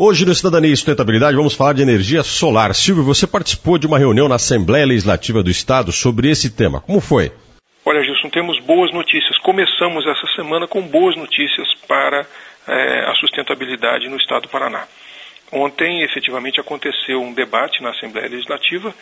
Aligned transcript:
Hoje 0.00 0.24
no 0.24 0.32
Cidadania 0.32 0.72
e 0.72 0.76
Sustentabilidade 0.76 1.36
vamos 1.36 1.54
falar 1.54 1.72
de 1.72 1.82
energia 1.82 2.22
solar. 2.22 2.72
Silvio, 2.72 3.02
você 3.02 3.26
participou 3.26 3.76
de 3.78 3.84
uma 3.88 3.98
reunião 3.98 4.28
na 4.28 4.36
Assembleia 4.36 4.86
Legislativa 4.86 5.42
do 5.42 5.50
Estado 5.50 5.90
sobre 5.90 6.30
esse 6.30 6.54
tema. 6.54 6.80
Como 6.80 7.00
foi? 7.00 7.32
Olha, 7.84 8.00
Gilson, 8.04 8.30
temos 8.30 8.60
boas 8.60 8.94
notícias. 8.94 9.36
Começamos 9.38 10.06
essa 10.06 10.28
semana 10.36 10.68
com 10.68 10.82
boas 10.82 11.16
notícias 11.16 11.66
para 11.88 12.24
é, 12.68 13.10
a 13.10 13.14
sustentabilidade 13.16 14.08
no 14.08 14.16
Estado 14.16 14.42
do 14.42 14.48
Paraná. 14.48 14.86
Ontem, 15.50 16.04
efetivamente, 16.04 16.60
aconteceu 16.60 17.20
um 17.20 17.32
debate 17.32 17.82
na 17.82 17.90
Assembleia 17.90 18.28
Legislativa 18.28 18.94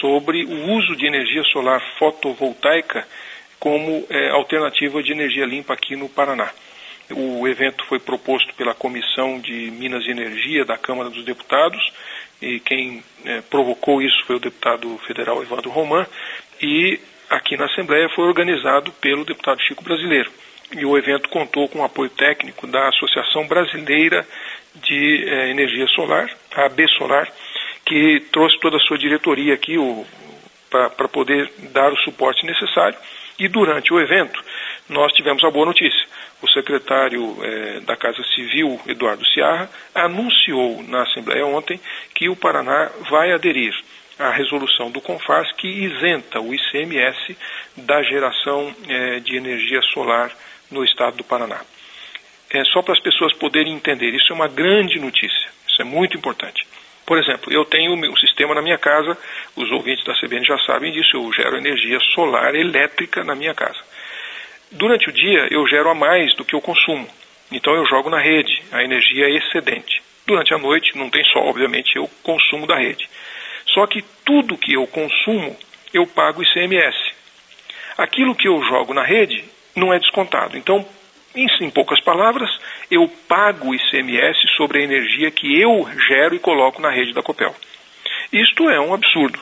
sobre 0.00 0.44
o 0.44 0.70
uso 0.70 0.94
de 0.94 1.04
energia 1.04 1.42
solar 1.52 1.82
fotovoltaica 1.98 3.04
como 3.58 4.06
é, 4.08 4.30
alternativa 4.30 5.02
de 5.02 5.10
energia 5.10 5.44
limpa 5.44 5.74
aqui 5.74 5.96
no 5.96 6.08
Paraná. 6.08 6.48
O 7.10 7.48
evento 7.48 7.84
foi 7.86 7.98
proposto 7.98 8.52
pela 8.54 8.74
Comissão 8.74 9.40
de 9.40 9.70
Minas 9.70 10.04
e 10.04 10.10
Energia 10.10 10.64
da 10.64 10.76
Câmara 10.76 11.08
dos 11.08 11.24
Deputados, 11.24 11.80
e 12.40 12.60
quem 12.60 13.02
é, 13.24 13.40
provocou 13.40 14.02
isso 14.02 14.24
foi 14.26 14.36
o 14.36 14.40
deputado 14.40 14.98
federal 15.06 15.42
Evandro 15.42 15.70
Roman, 15.70 16.06
e 16.60 17.00
aqui 17.30 17.56
na 17.56 17.64
Assembleia 17.64 18.08
foi 18.10 18.26
organizado 18.26 18.92
pelo 19.00 19.24
deputado 19.24 19.62
Chico 19.62 19.82
Brasileiro. 19.82 20.30
E 20.76 20.84
o 20.84 20.98
evento 20.98 21.30
contou 21.30 21.66
com 21.68 21.80
o 21.80 21.84
apoio 21.84 22.10
técnico 22.10 22.66
da 22.66 22.88
Associação 22.88 23.46
Brasileira 23.46 24.26
de 24.74 25.24
é, 25.26 25.50
Energia 25.50 25.86
Solar, 25.88 26.30
a 26.54 26.66
AB 26.66 26.86
Solar, 26.90 27.26
que 27.86 28.20
trouxe 28.30 28.58
toda 28.60 28.76
a 28.76 28.80
sua 28.80 28.98
diretoria 28.98 29.54
aqui 29.54 29.76
para 30.68 31.08
poder 31.08 31.50
dar 31.72 31.90
o 31.90 31.96
suporte 31.98 32.44
necessário. 32.44 32.98
E 33.38 33.48
durante 33.48 33.94
o 33.94 34.00
evento, 34.00 34.42
nós 34.88 35.12
tivemos 35.12 35.44
a 35.44 35.50
boa 35.50 35.66
notícia 35.66 36.06
o 36.40 36.48
secretário 36.48 37.36
eh, 37.42 37.80
da 37.80 37.96
Casa 37.96 38.22
Civil, 38.34 38.80
Eduardo 38.86 39.26
Ciarra, 39.26 39.68
anunciou 39.94 40.82
na 40.84 41.02
Assembleia 41.02 41.44
ontem 41.46 41.80
que 42.14 42.28
o 42.28 42.36
Paraná 42.36 42.90
vai 43.10 43.32
aderir 43.32 43.74
à 44.18 44.30
resolução 44.30 44.90
do 44.90 45.00
CONFAS 45.00 45.52
que 45.52 45.66
isenta 45.66 46.40
o 46.40 46.54
ICMS 46.54 47.36
da 47.76 48.02
geração 48.02 48.74
eh, 48.88 49.20
de 49.20 49.36
energia 49.36 49.82
solar 49.82 50.30
no 50.70 50.84
estado 50.84 51.16
do 51.16 51.24
Paraná. 51.24 51.60
É 52.50 52.64
só 52.64 52.82
para 52.82 52.94
as 52.94 53.00
pessoas 53.00 53.34
poderem 53.34 53.74
entender, 53.74 54.14
isso 54.14 54.32
é 54.32 54.34
uma 54.34 54.48
grande 54.48 54.98
notícia, 54.98 55.50
isso 55.68 55.82
é 55.82 55.84
muito 55.84 56.16
importante. 56.16 56.66
Por 57.04 57.18
exemplo, 57.18 57.52
eu 57.52 57.64
tenho 57.64 57.96
meu 57.96 58.14
sistema 58.16 58.54
na 58.54 58.62
minha 58.62 58.78
casa, 58.78 59.16
os 59.56 59.70
ouvintes 59.70 60.04
da 60.04 60.14
CBN 60.14 60.44
já 60.44 60.58
sabem 60.58 60.92
disso, 60.92 61.16
eu 61.16 61.32
gero 61.32 61.56
energia 61.56 61.98
solar 62.14 62.54
elétrica 62.54 63.24
na 63.24 63.34
minha 63.34 63.54
casa. 63.54 63.80
Durante 64.70 65.08
o 65.08 65.12
dia 65.12 65.48
eu 65.50 65.66
gero 65.66 65.90
a 65.90 65.94
mais 65.94 66.34
do 66.36 66.44
que 66.44 66.54
eu 66.54 66.60
consumo, 66.60 67.08
então 67.50 67.74
eu 67.74 67.86
jogo 67.86 68.10
na 68.10 68.20
rede 68.20 68.62
a 68.70 68.82
energia 68.82 69.26
é 69.26 69.36
excedente. 69.36 70.02
Durante 70.26 70.52
a 70.52 70.58
noite, 70.58 70.94
não 70.94 71.08
tem 71.08 71.24
sol, 71.24 71.48
obviamente, 71.48 71.96
eu 71.96 72.06
consumo 72.22 72.66
da 72.66 72.76
rede. 72.76 73.08
Só 73.72 73.86
que 73.86 74.04
tudo 74.26 74.58
que 74.58 74.74
eu 74.74 74.86
consumo, 74.86 75.56
eu 75.94 76.06
pago 76.06 76.42
ICMS. 76.42 76.98
Aquilo 77.96 78.34
que 78.34 78.46
eu 78.46 78.62
jogo 78.62 78.92
na 78.92 79.02
rede 79.02 79.42
não 79.74 79.90
é 79.92 79.98
descontado. 79.98 80.58
Então, 80.58 80.86
em, 81.34 81.70
poucas 81.70 82.02
palavras, 82.02 82.50
eu 82.90 83.08
pago 83.26 83.74
ICMS 83.74 84.38
sobre 84.56 84.80
a 84.80 84.84
energia 84.84 85.30
que 85.30 85.58
eu 85.58 85.88
gero 86.08 86.34
e 86.34 86.38
coloco 86.38 86.82
na 86.82 86.90
rede 86.90 87.14
da 87.14 87.22
Copel. 87.22 87.54
Isto 88.30 88.68
é 88.68 88.78
um 88.78 88.92
absurdo. 88.92 89.40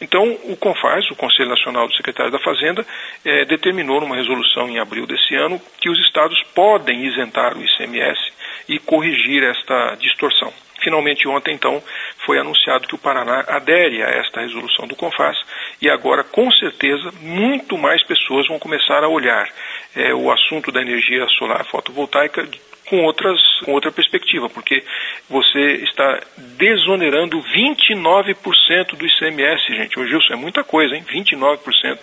Então, 0.00 0.38
o 0.44 0.56
CONFAS, 0.56 1.10
o 1.10 1.16
Conselho 1.16 1.48
Nacional 1.48 1.88
do 1.88 1.94
Secretário 1.94 2.30
da 2.30 2.38
Fazenda, 2.38 2.86
eh, 3.24 3.44
determinou 3.46 4.00
numa 4.00 4.16
resolução 4.16 4.68
em 4.68 4.78
abril 4.78 5.06
desse 5.06 5.34
ano 5.34 5.60
que 5.80 5.88
os 5.88 5.98
estados 6.00 6.42
podem 6.54 7.06
isentar 7.06 7.56
o 7.56 7.62
ICMS 7.62 8.20
e 8.68 8.78
corrigir 8.78 9.42
esta 9.42 9.94
distorção. 9.94 10.52
Finalmente, 10.82 11.26
ontem, 11.26 11.54
então, 11.54 11.82
foi 12.24 12.38
anunciado 12.38 12.86
que 12.86 12.94
o 12.94 12.98
Paraná 12.98 13.44
adere 13.48 14.02
a 14.02 14.08
esta 14.08 14.40
resolução 14.40 14.86
do 14.86 14.94
CONFAS 14.94 15.36
e 15.80 15.88
agora, 15.88 16.22
com 16.22 16.50
certeza, 16.52 17.10
muito 17.20 17.78
mais 17.78 18.04
pessoas 18.04 18.46
vão 18.46 18.58
começar 18.58 19.02
a 19.02 19.08
olhar 19.08 19.48
eh, 19.96 20.14
o 20.14 20.30
assunto 20.30 20.70
da 20.70 20.80
energia 20.80 21.26
solar 21.38 21.64
fotovoltaica 21.66 22.46
com, 22.86 23.02
outras, 23.02 23.40
com 23.64 23.72
outra 23.72 23.90
perspectiva, 23.90 24.48
porque 24.48 24.82
você 25.28 25.82
está 25.82 26.20
desonerando 26.56 27.42
29% 27.42 28.96
do 28.96 29.06
ICMS, 29.06 29.66
gente. 29.68 29.98
Ô 29.98 30.06
Gilson, 30.06 30.34
é 30.34 30.36
muita 30.36 30.62
coisa, 30.62 30.94
hein? 30.94 31.04
29% 31.04 31.98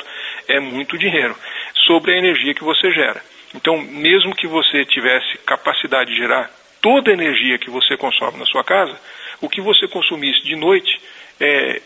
é 0.47 0.59
muito 0.59 0.97
dinheiro 0.97 1.35
sobre 1.85 2.13
a 2.13 2.17
energia 2.17 2.53
que 2.53 2.63
você 2.63 2.91
gera. 2.91 3.21
Então, 3.55 3.77
mesmo 3.77 4.35
que 4.35 4.47
você 4.47 4.83
tivesse 4.83 5.37
capacidade 5.45 6.11
de 6.11 6.17
gerar 6.17 6.51
toda 6.81 7.11
a 7.11 7.13
energia 7.13 7.57
que 7.57 7.69
você 7.69 7.95
consome 7.95 8.37
na 8.37 8.45
sua 8.45 8.63
casa, 8.63 8.99
o 9.39 9.47
que 9.47 9.61
você 9.61 9.87
consumisse 9.87 10.43
de 10.43 10.55
noite, 10.55 10.99
é, 11.39 11.81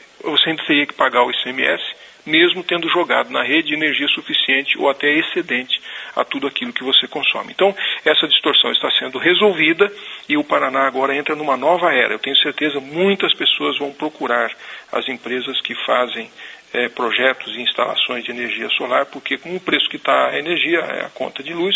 ainda 0.49 0.63
teria 0.65 0.85
que 0.85 0.93
pagar 0.93 1.23
o 1.23 1.31
ICMS 1.31 1.83
mesmo 2.27 2.61
tendo 2.61 2.89
jogado 2.89 3.31
na 3.31 3.41
rede 3.41 3.73
energia 3.73 4.07
suficiente 4.09 4.77
ou 4.77 4.89
até 4.89 5.09
excedente 5.09 5.81
a 6.15 6.23
tudo 6.23 6.45
aquilo 6.45 6.73
que 6.73 6.83
você 6.83 7.07
consome. 7.07 7.53
Então, 7.53 7.73
essa 8.03 8.27
distorção 8.27 8.71
está 8.71 8.91
sendo 8.99 9.17
resolvida 9.17 9.91
e 10.27 10.37
o 10.37 10.43
Paraná 10.43 10.85
agora 10.85 11.15
entra 11.15 11.35
numa 11.35 11.55
nova 11.55 11.93
era. 11.93 12.13
Eu 12.13 12.19
tenho 12.19 12.35
certeza 12.37 12.79
muitas 12.79 13.33
pessoas 13.33 13.79
vão 13.79 13.93
procurar 13.93 14.51
as 14.91 15.07
empresas 15.07 15.59
que 15.61 15.73
fazem 15.85 16.29
é, 16.73 16.89
projetos 16.89 17.55
e 17.55 17.61
instalações 17.61 18.25
de 18.25 18.31
energia 18.31 18.67
solar, 18.69 19.05
porque 19.05 19.37
com 19.37 19.55
o 19.55 19.59
preço 19.59 19.89
que 19.89 19.95
está 19.95 20.29
a 20.29 20.37
energia, 20.37 20.79
a 20.79 21.09
conta 21.09 21.41
de 21.41 21.53
luz, 21.53 21.75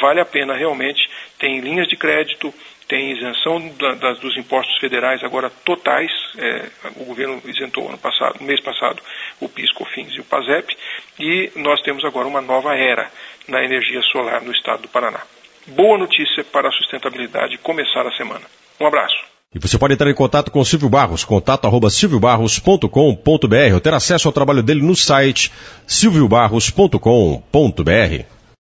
vale 0.00 0.20
a 0.20 0.24
pena 0.24 0.54
realmente. 0.54 1.08
Tem 1.38 1.60
linhas 1.60 1.86
de 1.86 1.96
crédito, 1.96 2.52
tem 2.92 3.10
isenção 3.10 3.58
da, 3.80 3.94
das, 3.94 4.18
dos 4.18 4.36
impostos 4.36 4.78
federais 4.78 5.24
agora 5.24 5.50
totais. 5.64 6.10
É, 6.36 6.66
o 6.96 7.06
governo 7.06 7.40
isentou 7.46 7.88
ano 7.88 7.96
passado, 7.96 8.36
no 8.38 8.46
mês 8.46 8.60
passado 8.60 9.00
o 9.40 9.48
PIS, 9.48 9.72
COFINS 9.72 10.12
e 10.12 10.20
o 10.20 10.24
PASEP, 10.24 10.76
e 11.18 11.50
nós 11.56 11.80
temos 11.80 12.04
agora 12.04 12.28
uma 12.28 12.42
nova 12.42 12.76
era 12.76 13.10
na 13.48 13.64
energia 13.64 14.02
solar 14.02 14.42
no 14.42 14.52
estado 14.52 14.82
do 14.82 14.88
Paraná. 14.88 15.22
Boa 15.68 15.96
notícia 15.96 16.44
para 16.44 16.68
a 16.68 16.72
sustentabilidade 16.72 17.56
começar 17.58 18.06
a 18.06 18.12
semana. 18.12 18.44
Um 18.78 18.86
abraço. 18.86 19.16
E 19.54 19.58
você 19.58 19.78
pode 19.78 19.94
entrar 19.94 20.10
em 20.10 20.14
contato 20.14 20.50
com 20.50 20.60
o 20.60 20.64
Silvio 20.64 20.90
Barros, 20.90 21.24
contato 21.24 21.66
arroba 21.66 21.88
silviobarros.com.br 21.88 23.72
ou 23.72 23.80
ter 23.80 23.94
acesso 23.94 24.28
ao 24.28 24.32
trabalho 24.32 24.62
dele 24.62 24.82
no 24.82 24.94
site 24.94 25.50
silviobarros.com.br. 25.86 28.31